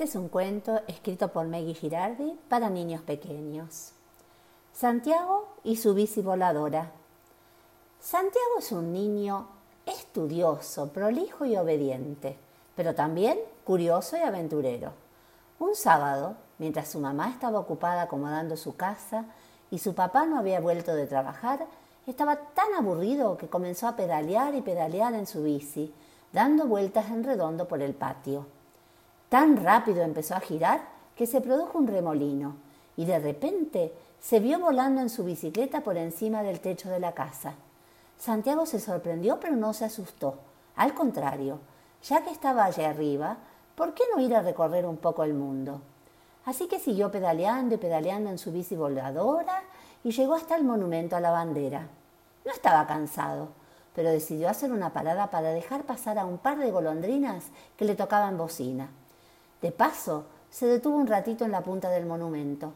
[0.00, 3.92] Este es un cuento escrito por Maggie Girardi para niños pequeños.
[4.72, 6.90] Santiago y su bici voladora.
[8.00, 9.46] Santiago es un niño
[9.84, 12.38] estudioso, prolijo y obediente,
[12.74, 14.92] pero también curioso y aventurero.
[15.58, 19.26] Un sábado, mientras su mamá estaba ocupada acomodando su casa
[19.70, 21.66] y su papá no había vuelto de trabajar,
[22.06, 25.92] estaba tan aburrido que comenzó a pedalear y pedalear en su bici,
[26.32, 28.46] dando vueltas en redondo por el patio.
[29.30, 30.80] Tan rápido empezó a girar
[31.14, 32.56] que se produjo un remolino
[32.96, 37.12] y de repente se vio volando en su bicicleta por encima del techo de la
[37.12, 37.54] casa.
[38.18, 40.40] Santiago se sorprendió pero no se asustó.
[40.74, 41.60] Al contrario,
[42.02, 43.36] ya que estaba allá arriba,
[43.76, 45.80] ¿por qué no ir a recorrer un poco el mundo?
[46.44, 49.62] Así que siguió pedaleando y pedaleando en su bici voladora
[50.02, 51.86] y llegó hasta el monumento a la bandera.
[52.44, 53.50] No estaba cansado,
[53.94, 57.44] pero decidió hacer una parada para dejar pasar a un par de golondrinas
[57.76, 58.90] que le tocaban bocina.
[59.62, 62.72] De paso, se detuvo un ratito en la punta del monumento.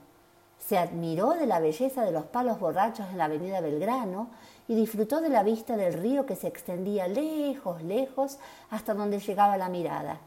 [0.59, 4.29] Se admiró de la belleza de los palos borrachos en la avenida Belgrano
[4.68, 8.38] y disfrutó de la vista del río que se extendía lejos, lejos,
[8.71, 10.18] hasta donde llegaba la mirada.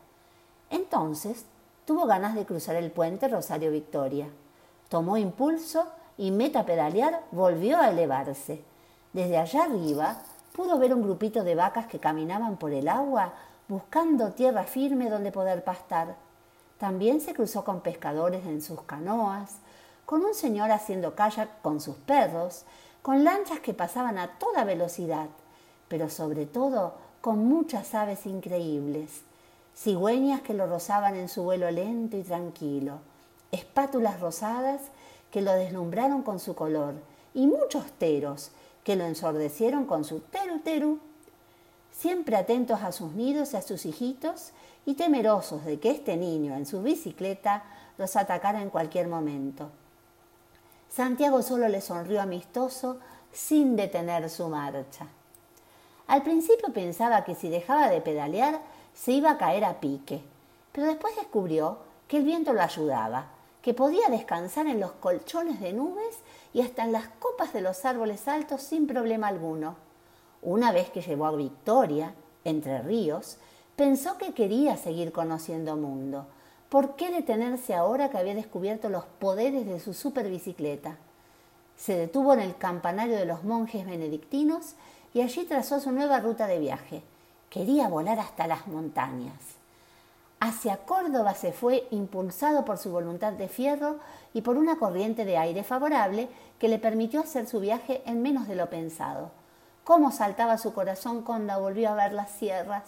[0.69, 1.45] Entonces
[1.85, 4.27] tuvo ganas de cruzar el puente Rosario Victoria.
[4.89, 8.63] Tomó impulso y meta pedalear volvió a elevarse.
[9.13, 10.17] Desde allá arriba
[10.53, 13.33] pudo ver un grupito de vacas que caminaban por el agua
[13.67, 16.26] buscando tierra firme donde poder pastar.
[16.77, 19.55] También se cruzó con pescadores en sus canoas,
[20.05, 22.65] con un señor haciendo kayak con sus perros,
[23.01, 25.27] con lanchas que pasaban a toda velocidad,
[25.87, 29.21] pero sobre todo con muchas aves increíbles,
[29.75, 32.99] cigüeñas que lo rozaban en su vuelo lento y tranquilo,
[33.51, 34.81] espátulas rosadas
[35.31, 36.95] que lo deslumbraron con su color,
[37.33, 38.51] y muchos teros
[38.83, 40.99] que lo ensordecieron con su teru teru.
[41.97, 44.51] Siempre atentos a sus nidos y a sus hijitos,
[44.85, 47.63] y temerosos de que este niño en su bicicleta
[47.97, 49.69] los atacara en cualquier momento.
[50.89, 52.99] Santiago solo le sonrió amistoso
[53.33, 55.07] sin detener su marcha.
[56.05, 58.61] Al principio pensaba que si dejaba de pedalear
[58.93, 60.21] se iba a caer a pique,
[60.71, 63.25] pero después descubrió que el viento lo ayudaba,
[63.63, 66.19] que podía descansar en los colchones de nubes
[66.53, 69.86] y hasta en las copas de los árboles altos sin problema alguno.
[70.47, 73.37] Una vez que llegó a Victoria, entre ríos,
[73.77, 76.25] Pensó que quería seguir conociendo mundo.
[76.67, 80.97] ¿Por qué detenerse ahora que había descubierto los poderes de su superbicicleta?
[81.77, 84.73] Se detuvo en el campanario de los monjes benedictinos
[85.13, 87.03] y allí trazó su nueva ruta de viaje.
[87.51, 89.37] Quería volar hasta las montañas.
[90.39, 93.97] Hacia Córdoba se fue impulsado por su voluntad de fierro
[94.33, 98.47] y por una corriente de aire favorable que le permitió hacer su viaje en menos
[98.47, 99.29] de lo pensado.
[99.87, 102.83] Cómo saltaba su corazón cuando volvió a ver las sierras.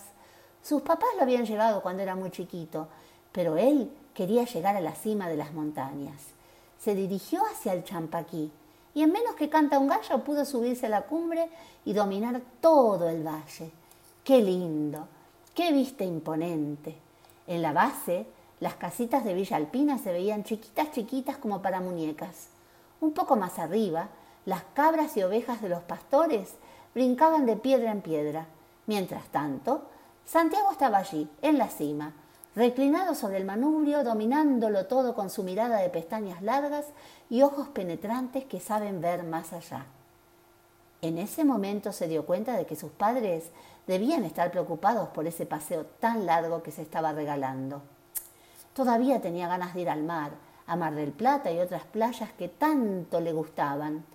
[0.61, 2.89] Sus papás lo habían llevado cuando era muy chiquito,
[3.31, 6.21] pero él quería llegar a la cima de las montañas.
[6.77, 8.51] Se dirigió hacia el Champaquí
[8.93, 11.47] y en menos que canta un gallo pudo subirse a la cumbre
[11.85, 13.71] y dominar todo el valle.
[14.25, 15.07] ¡Qué lindo!
[15.55, 16.97] ¡Qué vista imponente!
[17.47, 18.27] En la base,
[18.59, 22.49] las casitas de Villa Alpina se veían chiquitas, chiquitas como para muñecas.
[22.99, 24.09] Un poco más arriba,
[24.45, 26.55] las cabras y ovejas de los pastores
[26.93, 28.47] brincaban de piedra en piedra.
[28.87, 29.83] Mientras tanto,
[30.25, 32.13] Santiago estaba allí, en la cima,
[32.55, 36.85] reclinado sobre el manubrio, dominándolo todo con su mirada de pestañas largas
[37.29, 39.85] y ojos penetrantes que saben ver más allá.
[41.01, 43.51] En ese momento se dio cuenta de que sus padres
[43.87, 47.81] debían estar preocupados por ese paseo tan largo que se estaba regalando.
[48.73, 50.31] Todavía tenía ganas de ir al mar,
[50.67, 54.05] a Mar del Plata y otras playas que tanto le gustaban,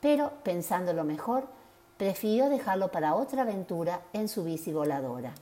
[0.00, 1.48] pero, pensándolo mejor,
[1.96, 5.34] prefirió dejarlo para otra aventura en su bici voladora.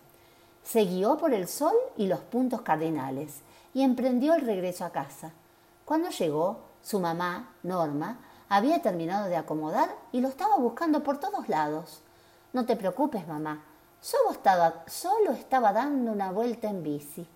[0.63, 3.41] Se guió por el sol y los puntos cardinales
[3.75, 5.33] y emprendió el regreso a casa.
[5.85, 11.49] Cuando llegó, su mamá, Norma, había terminado de acomodar y lo estaba buscando por todos
[11.49, 12.03] lados.
[12.53, 13.65] No te preocupes, mamá,
[14.01, 17.27] solo estaba, solo estaba dando una vuelta en bici.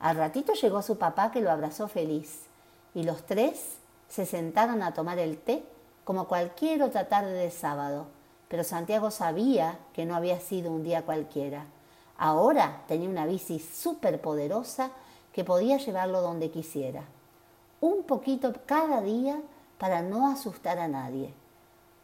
[0.00, 2.46] Al ratito llegó su papá que lo abrazó feliz
[2.94, 5.64] y los tres se sentaron a tomar el té
[6.04, 8.06] como cualquier otra tarde de sábado,
[8.54, 11.64] pero Santiago sabía que no había sido un día cualquiera.
[12.16, 14.92] Ahora tenía una bici súper poderosa
[15.32, 17.02] que podía llevarlo donde quisiera.
[17.80, 19.42] Un poquito cada día
[19.76, 21.34] para no asustar a nadie.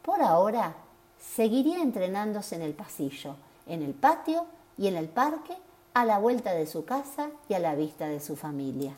[0.01, 0.75] Por ahora,
[1.17, 4.45] seguiría entrenándose en el pasillo, en el patio
[4.77, 5.55] y en el parque,
[5.93, 8.97] a la vuelta de su casa y a la vista de su familia.